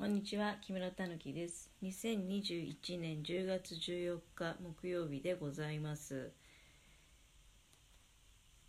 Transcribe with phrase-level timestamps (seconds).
[0.00, 1.70] こんにちは、木村たぬきです。
[1.82, 6.32] 2021年10月14日木曜日でございます。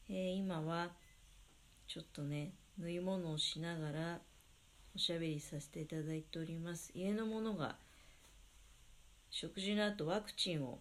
[0.09, 0.89] えー今は
[1.87, 4.19] ちょっとね、縫い物をしながら
[4.93, 6.91] おしゃべりさせていただいております。
[6.93, 7.77] 家の者が
[9.29, 10.79] 食事の後ワクチンを、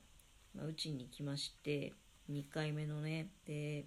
[0.56, 1.92] まあ、打ちに行きまして、
[2.28, 3.84] 2回目のね、で、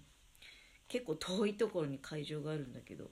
[0.88, 3.10] 結構遠いところに会場があるんだけど、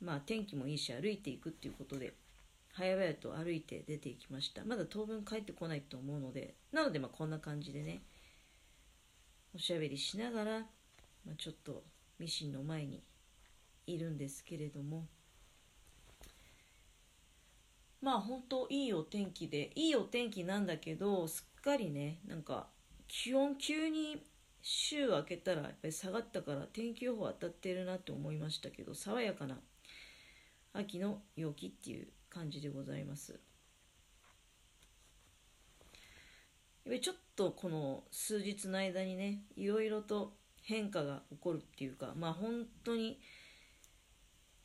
[0.00, 2.14] まあ天気もいいし歩いていくっていうことで、
[2.76, 4.64] 早々と歩いて出ていきました。
[4.64, 8.02] まだ当分帰ってこないと思うのでなのでまこんな感じでね
[9.54, 10.60] おしゃべりしながら、
[11.24, 11.84] まあ、ちょっと
[12.18, 13.02] ミシンの前に
[13.86, 15.06] いるんですけれども。
[18.02, 22.68] まあ本当いいお天気でいいお天気なんだけどすっかりねなんか
[23.08, 24.22] 気温急に
[24.60, 29.58] 週明けたらやっぱり下がったから天気予報当たってるなって思いましたけど爽やかな
[30.72, 33.40] 秋の陽気っていう感じでございます。
[37.00, 43.18] ちょっとこの数日の間にねいろいろと変化が起こるっていうかまあ本当に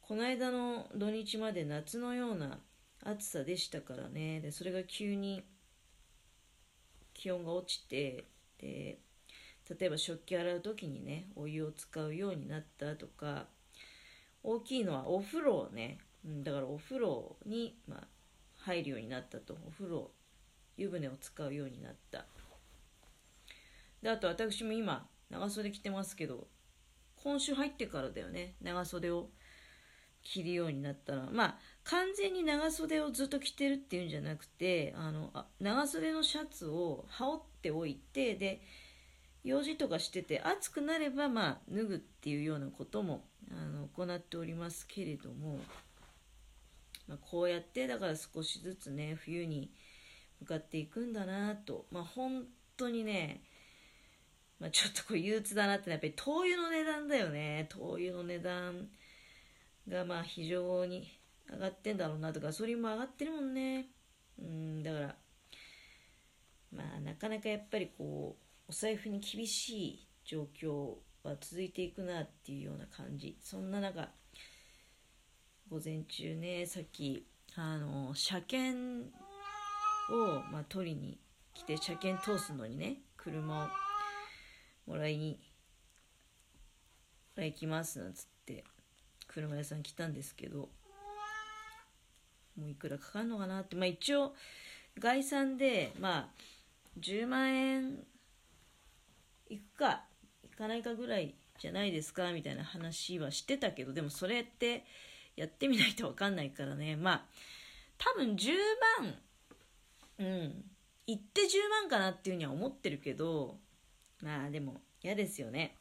[0.02, 2.60] この間の土日まで夏のような
[3.04, 5.44] 暑さでしたからねでそれが急に
[7.16, 8.26] 気温が落ちて
[8.60, 9.00] で
[9.70, 13.48] 例えば食器洗う時にねお湯を使うようになったとか
[14.44, 18.08] 大きいのはお風呂をね、うん、だからお風呂に、まあ、
[18.58, 19.58] 入るようになったと。
[19.68, 20.12] お風呂
[20.78, 22.26] 湯船を使うようになった。
[24.02, 26.48] であと私も今長袖着てますけど
[27.24, 28.56] 今週入ってからだよね。
[28.62, 29.30] 長袖を
[30.24, 38.62] 着るようになったらまあ完全に長袖をずっと着てるっていうんじゃなくてあのあ長袖のシャツを羽織っておいてで
[39.44, 45.60] 用事とかしてて暑くなればまあ脱ぐっていうようなこともあの行っておりますけれども、
[47.12, 49.70] まあ、こうやってだから少しずつね冬に
[50.40, 51.86] 向かっていくんだなと。
[51.92, 52.46] まあ本
[52.78, 53.44] 当にね、
[54.62, 57.68] まあ、ちょっとこれ憂鬱だなってのはやっぱり灯油の値段だよね。
[57.70, 58.88] 灯油の値段
[59.90, 61.20] がまあ非常に
[61.52, 63.88] 上がってんだろうなとかガソリンも上がってるもんね。
[64.40, 65.16] うんだから
[66.74, 70.94] まあなかなかやっぱりこうお財布に厳しい状況
[71.24, 73.38] は続いていくなっていうような感じ。
[73.42, 74.08] そんな中
[75.72, 79.10] 午前中ねさっきあの車検
[80.12, 81.18] を、まあ、取りに
[81.54, 83.68] 来て車検通すのにね車を
[84.86, 85.40] もらいに
[87.38, 88.66] 行きますなんつって
[89.30, 90.68] 車屋さん来たんですけど
[92.58, 94.34] もういくらかかるのかなってまあ一応
[95.00, 96.28] 概算でまあ
[97.00, 98.00] 10万円
[99.50, 100.04] 行くか
[100.44, 104.84] 行かないかぐらいじゃないですかみたいな話はしてたけどでもそれって
[105.36, 106.96] やってみないと分かんないからね。
[106.96, 107.26] まあ
[107.98, 108.52] 多分10
[109.00, 109.16] 万
[110.20, 110.66] うん
[111.08, 113.58] 行って10万かなっていうふうには思ってるけど
[114.22, 115.76] まあでも嫌ですよね。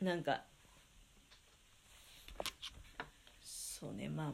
[0.00, 0.44] なんか
[3.42, 4.32] そうねまあ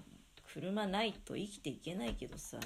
[0.52, 2.58] 車ないと生きていけないけどさ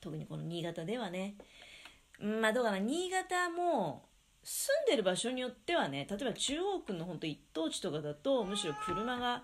[0.00, 1.34] 特にこの新潟ではね。
[2.20, 4.04] まあどうかな新潟も
[4.44, 9.42] 住んでる場所によってはね例えば中央区の本当一等地とかだとむしろ車が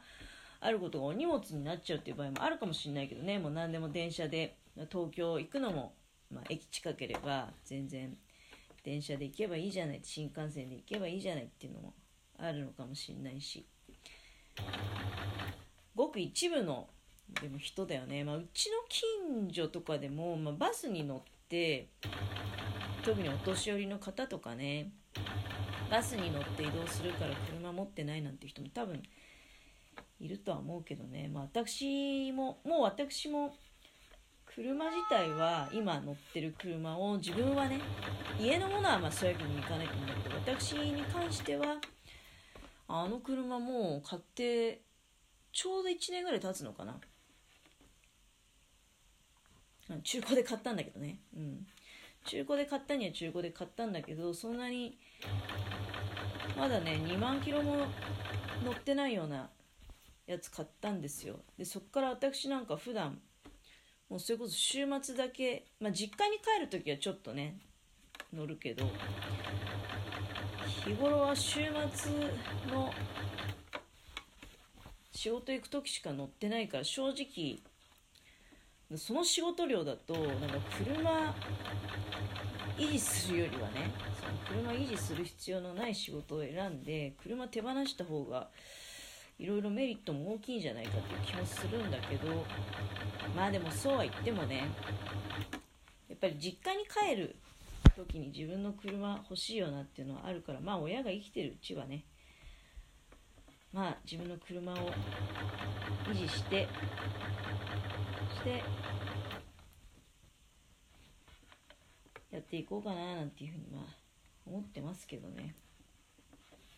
[0.61, 3.39] あることがお荷物になっちゃうっていう場合もあるかもしれないけどね。
[3.39, 4.59] もう何でも電車で
[4.91, 5.95] 東京行くのも、
[6.31, 8.15] まあ、駅近ければ全然
[8.85, 11.95] 電車で行けばいいじゃない新幹線で行けばいいじゃないっていうのも
[12.39, 13.65] あるのかもしれないし。
[15.95, 16.89] ごく一部の
[17.41, 21.89] でも人だよね、まあ、うちの近所とかでも、まあ、バスに乗って
[23.03, 24.91] 特にお年寄りの方とかね
[25.91, 29.03] バスに乗って移動するから車持ってないなんて人も多分
[30.21, 33.55] いるとは思うけどね、まあ、私ももう私も
[34.55, 37.81] 車自体は今乗ってる車を自分はね
[38.39, 41.77] 家のものはまあそういうわけにもいかないと思うんだけど私に関しては
[42.89, 44.83] あの車もう買って
[45.53, 46.97] ちょうど1年ぐらい経つのかな。
[50.05, 51.19] 中古で買ったんだけどね。
[51.37, 51.67] うん。
[52.25, 54.99] 中古で買ったには中古で買ったんだけどそんなに
[56.57, 57.87] まだね2万キロも
[58.65, 59.51] 乗ってないような
[60.27, 61.41] やつ買ったんですよ。
[61.59, 63.19] でそっから私なんか普段
[64.09, 67.59] もうそれこそ週末だけ、まあ、実家に帰る時はちょっとね
[68.33, 68.91] 乗るけど
[70.85, 71.61] 日頃は週
[71.95, 72.13] 末
[72.73, 72.93] の
[75.13, 77.61] 仕事行く時しか乗ってないから正直
[78.97, 81.35] その仕事量だとなんか車
[82.81, 88.49] 維持するよりはねその車維持する必要のない仕事を選んで車手放した方が
[89.39, 92.45] いろいろメリットも大きいんじゃないかっていう気もするんだけど
[93.37, 94.65] まあでもそうは言ってもね
[96.09, 97.37] やっぱり実家に帰る
[97.97, 102.05] 時に自分の車欲しいよなっていうのはあるからまあ親が生きてるうちはね
[103.73, 106.67] まあ自分の車を維持して
[108.35, 108.63] して
[112.31, 113.85] やっていこうかななんていうふうにまあ
[114.47, 115.55] 思ってますけどね。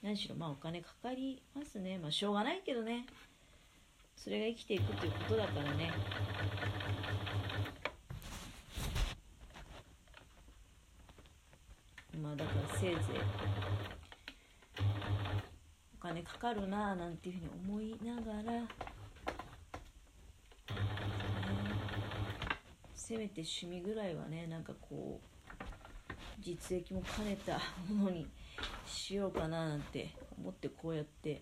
[0.02, 1.98] 何しろまあお金かかりますね。
[1.98, 3.06] まあしょうがないけどね。
[4.16, 5.92] それが生きていくということだからね。
[12.20, 13.00] まあだからせいぜい
[15.98, 18.66] お金かかるなあなんていうふうに思いながら、
[22.94, 25.31] せめて趣味ぐらいはねなんかこう
[26.44, 27.60] 実益も兼ねた
[27.92, 28.26] ものに
[28.86, 31.40] しようかななんて思ってこうやって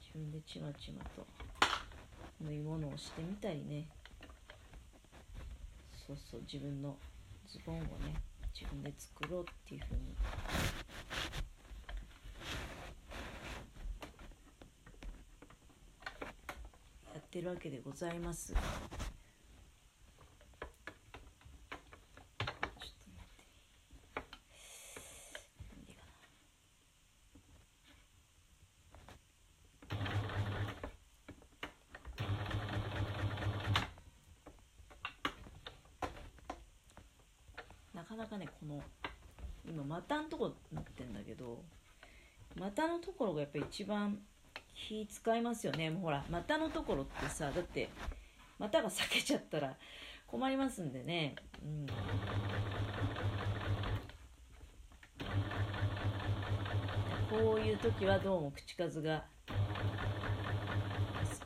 [0.00, 1.24] 自分でちまちまと
[2.44, 3.86] 縫い物をしてみたりね
[6.06, 6.96] そうそう自分の
[7.48, 7.86] ズボンをね
[8.58, 10.00] 自分で作ろうっていうふうに
[17.14, 18.52] やってるわけでございます。
[18.52, 18.66] ちょっと
[23.16, 23.44] 待って
[25.70, 26.08] なんでかな
[37.92, 38.80] なかなかねこの
[39.68, 41.62] 今股のとこなってんだけど
[42.58, 44.18] 股のところがやっぱり一番
[44.74, 45.90] 気使いますよね。
[45.90, 47.90] もうほら股のところってさだって
[48.58, 49.76] 股が裂けちゃったら
[50.26, 51.36] 困りますんでね。
[51.62, 51.86] うん。
[57.30, 59.24] こういう時はどうも口数が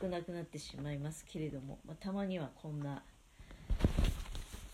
[0.01, 3.03] 少なくなってしまいますけれども、まあ、たまにはこんな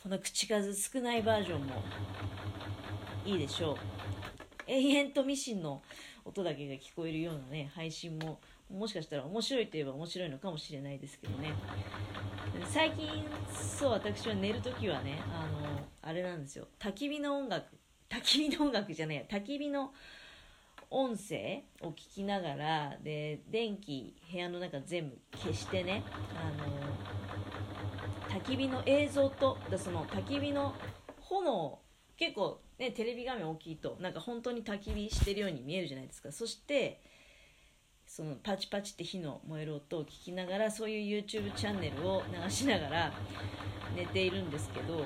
[0.02, 1.84] この口数少ないバージョンも
[3.26, 3.76] いいでしょう。
[4.68, 5.82] 永遠とミシンの
[6.24, 11.54] 音だけが聞こえるようなね配信ももしかしたら面白いといえば面白いのかもしれないですけどね。
[12.68, 13.08] 最近
[13.52, 16.68] そう私は寝るときはねあのあれなんですよ。
[16.80, 17.66] 焚き火の音楽
[18.10, 19.92] 焚き火の音楽じゃないや焚き火の
[20.92, 26.04] 音声を聞きながらで電気部屋の中全部消してね
[26.36, 27.39] あの
[28.30, 30.74] 焚き火の映像とだその焚き火の
[31.22, 31.80] 炎
[32.18, 36.32] 結構ねテレビ画面大きいとなんか本当に焚き火してるように見えるじゃないですか。
[36.32, 37.02] そして
[38.06, 43.14] そのパチパチって火の燃える音を聞きながらそういう YouTube チャンネルを流しながら
[43.96, 45.06] 寝ているんですけど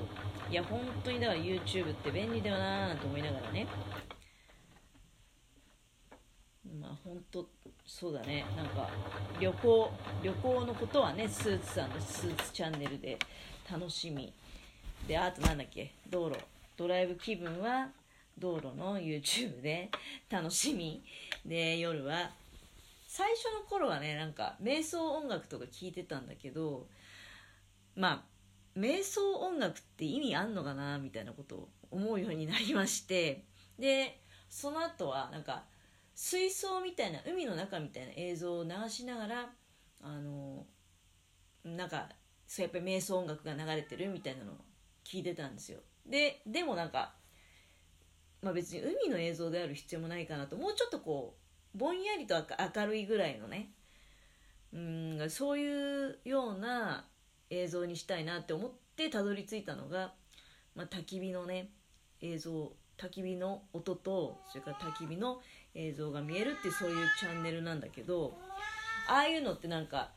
[0.50, 3.68] いや本当にだから YouTube って便利だよなーなんて思いながらね
[6.80, 7.48] まあ本当
[7.86, 8.46] そうだね。
[8.56, 8.90] なんか
[9.40, 9.92] 旅行
[10.24, 13.18] 旅行のことはねスーツさんのスーツチャンネルで
[13.72, 14.34] 楽しみ。
[15.08, 15.94] であとなんだっけ？
[16.10, 16.38] 道路。
[16.76, 17.90] ドライブ気分は
[18.40, 19.92] 道路の YouTube で
[20.30, 21.04] 楽しみ。
[21.46, 22.32] で夜は
[23.08, 26.88] 最初の頃はねなんか瞑想音楽とか聞いてたんだけど
[27.96, 30.98] まあ瞑想音楽って意味あんのかな？
[30.98, 33.44] みたいなことを思うようになりまして。
[33.78, 34.20] で
[34.50, 35.64] その後はなんか
[36.16, 39.50] 水槽みたいな海の中みたいな映像を流しながら
[40.02, 40.66] あの
[41.64, 42.10] なんか
[42.48, 44.56] そうやっぱり瞑想音楽が流れてるみたいなのを
[45.04, 45.80] 聞いてたんですよ。
[46.06, 47.14] ででもなんか、
[48.42, 51.36] まあ、別に海の映像である必要もないかなともうちょっとこ
[51.74, 53.72] うぼんやりと明るいぐらいのね
[54.74, 57.06] うんそういうような
[57.50, 60.14] 映像にしたいなって思ってたどり着いたのが、
[60.76, 61.70] まあ、焚き火のね
[62.22, 65.42] 映像焚き火の音とそれから焚き火の
[65.76, 68.38] 映像が見えるってそういうチャンネルなんだけど
[69.08, 70.12] ああいうのってなんか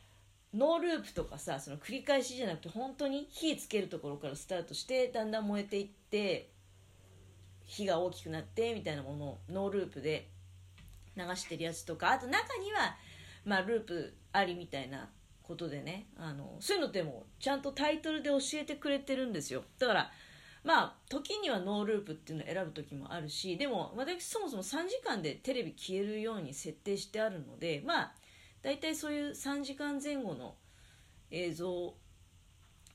[0.54, 6.50] ノーループとかさその繰り返しじゃなくて本当に火つけるところからスタートしてだんだん燃えていって
[7.64, 10.28] 火が大きくなってみたいなものをノーループで
[11.16, 12.96] 流してるやつとかあと中には、
[13.44, 15.08] まあ、ループありみたいな
[15.42, 19.62] ことでねあのそういうのってもちゃんとタイトルで教えてくれてるんですよ。
[19.78, 20.10] だから
[20.66, 28.12] まあ時にはノーループっていうのを選ぶ時もあるしでも私そもそも3時間でテレビ消えるように設定してあるのでまあ
[28.62, 30.56] 大体そういう3時間前後の
[31.30, 31.96] 映像を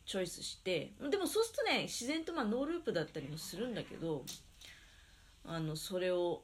[0.06, 4.26] チョイスしてでもそうするとね自然とまあノーループだったりもするんだけど
[5.46, 6.42] あのそれを、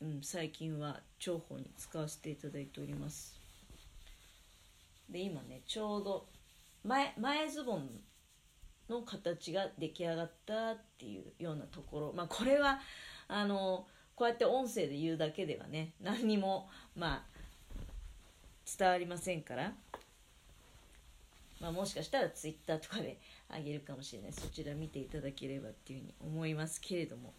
[0.00, 3.36] うん、最近は重宝に使わせていただいております。
[5.10, 6.26] で今ねちょうど
[6.84, 7.88] 前前ズボン
[8.88, 12.12] の形が出来上がったっていうようなところ。
[12.14, 12.80] まあこれは
[13.28, 17.38] あのこうやって音声で言うだけではね何にもまあ
[18.78, 19.72] 伝わりませんから。
[21.60, 23.18] まあ、もしかしたらツイッターとかで
[23.48, 24.32] あげるかもしれない。
[24.32, 27.34] そちら見ていただければっていうふうに思いますけれども。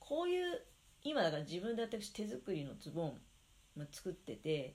[0.00, 0.60] こういう
[1.02, 3.20] 今だから自分で私手作りのズボン、
[3.74, 4.74] まあ、作ってて、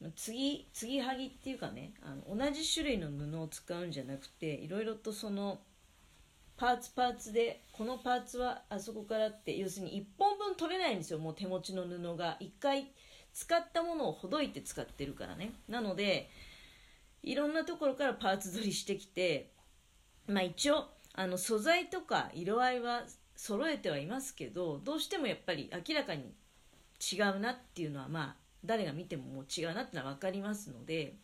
[0.00, 5.58] まあ、次継はぎっていうかねあの同じ種類の布を使うんじゃなくていろいろとその
[6.56, 11.20] パーツパーツでこのパーツはあそこからって要するに1本分取れないんですよ。
[11.20, 12.36] もう手持ちの布が。
[12.40, 12.90] 1回
[13.32, 15.52] 使ったものをほどいて使ってるからね。
[15.68, 16.28] なので
[17.22, 19.52] いろんなところからパーツ取りしてきて
[20.26, 23.02] まあ一応あの素材とか色合いは
[23.36, 26.34] 揃えてはいますけどどうしてもやっぱり明らかに
[27.00, 31.14] 違うなっていうのはまあ誰が見てももう違うなってのは分かりますので、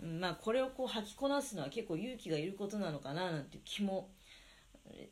[0.00, 4.08] まあこれをこう履きこなすのは結構勇気がいることなのかななんていう気も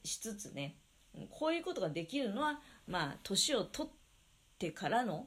[0.05, 0.77] しつつね。
[1.31, 3.93] こういうことができるのはまあ年を取っ
[4.59, 5.27] てからの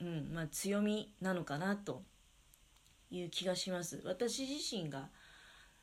[0.00, 2.02] うんまあ、強みなのかなと
[3.10, 4.00] いう気がします。
[4.04, 5.08] 私自身が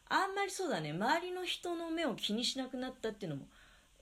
[0.10, 0.91] あんまりそうだね。
[0.91, 3.46] 周りの人の目を気にしなくなったっていうのも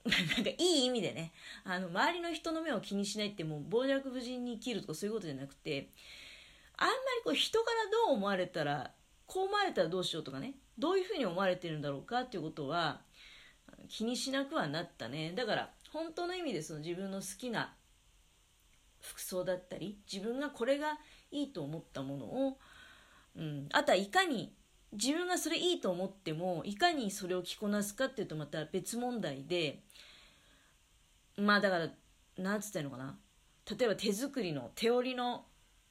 [0.36, 1.32] なんかいい意味でね
[1.64, 5.90] あの周りの人の目を気にしないってもう傍若無人に生きるとかそういうことじゃなくて
[6.76, 8.92] あんまりこう人からどう思われたら
[9.26, 13.00] こう思われたらどうしようとかねどういうふうに思われてるんだろうかっていうことは
[13.88, 15.32] 気にしなくはなったね。
[15.32, 17.74] だから本当の意味でその自分の好きな
[19.00, 20.98] 服装だったり自分がこれが
[21.30, 22.58] いいと思ったものを、
[23.36, 24.54] うん、あとはいかに
[24.92, 29.82] 自分がそれいいと思ってもいかにそれを着こなすかっていうとまた別問題で
[31.36, 31.88] まあだから
[32.38, 33.16] 何つったのかな。
[33.78, 35.44] 例えば手作りの手織りの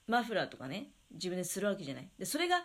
[0.08, 2.10] マフラーとかね自分でするわけじゃない。
[2.18, 2.64] でそれが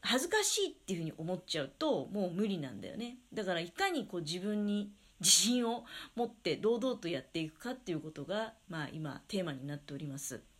[0.00, 3.18] 恥ずかしいっていうふうに思っちゃうともう無理なんだよね。
[3.32, 5.84] だからいかにこう自分に自信を
[6.16, 10.42] 持って堂々とやっていくかっていうことが、まあ、今テーマになっております。